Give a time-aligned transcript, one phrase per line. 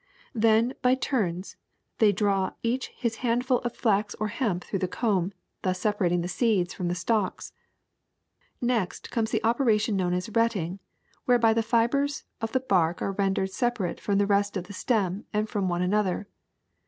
[0.33, 1.57] Then, by turns,
[1.99, 4.63] they draw each his handful u THE SECRET OF EVERYDAY THINGS of flax or liemp
[4.63, 7.53] through the comb, thus separating the seeds from the stalks.
[8.59, 10.79] *'Next comes the operation known as retting,
[11.25, 14.73] whereby the fibers of the bark are rendered separ able from the rest of the
[14.73, 16.27] stem and from one another.